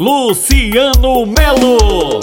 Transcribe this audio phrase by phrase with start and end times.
[0.00, 2.20] Luciano Melo.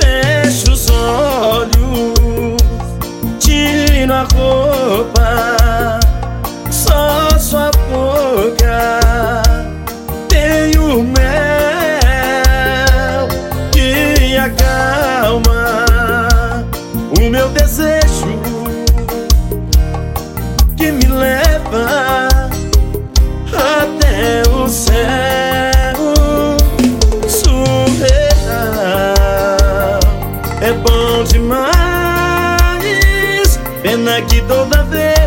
[0.00, 2.56] Fecha os olhos,
[3.38, 5.17] tira a roupa,
[15.28, 15.76] acalma
[17.18, 18.40] o meu desejo
[20.74, 22.28] que me leva
[23.52, 24.96] até o céu
[27.28, 28.08] surreal.
[30.62, 31.68] É bom demais,
[33.82, 35.18] pena que toda vez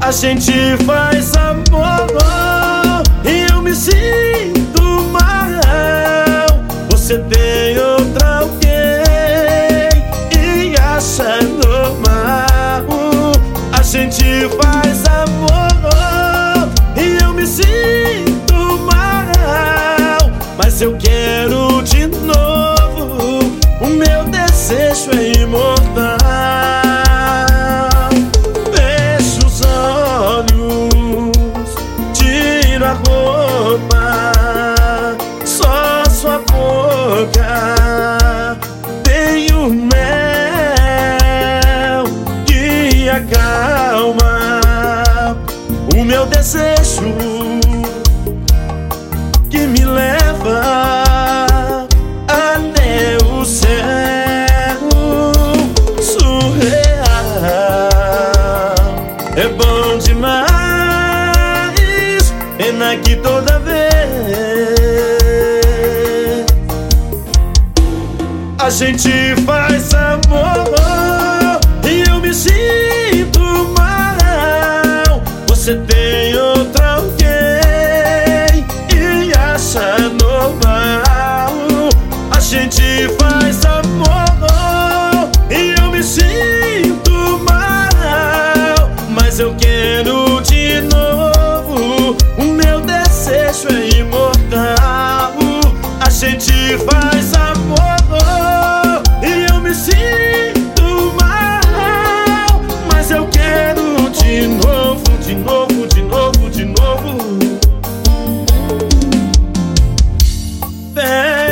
[0.00, 0.52] a gente
[0.84, 1.15] faz
[7.06, 8.66] Você tem outra alguém
[10.36, 13.32] e acha normal.
[13.72, 14.24] A gente
[14.60, 20.32] faz amor e eu me sinto mal.
[20.58, 23.56] Mas eu quero de novo.
[23.80, 26.16] O meu desejo é imortal.
[32.12, 34.32] Tira a roupa,
[35.44, 36.85] só sua boca
[39.02, 39.96] tem o mel
[42.46, 44.60] que acalma
[45.96, 47.02] o meu desejo
[49.50, 50.60] que me leva
[52.28, 53.66] até o céu.
[56.00, 56.76] Surreal.
[59.36, 60.46] É bom demais,
[62.56, 63.55] pena que toda
[68.66, 69.08] a gente
[69.46, 73.40] faz amor e eu me sinto
[73.78, 75.22] mal.
[75.46, 76.34] Você tem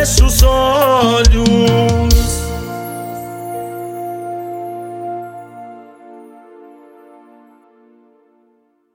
[0.04, 1.73] fecha os olhos.